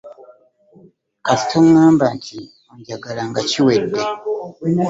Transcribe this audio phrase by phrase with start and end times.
[1.25, 2.37] Kasita oŋŋamba nti
[2.71, 4.01] onjagala nga kiwedde.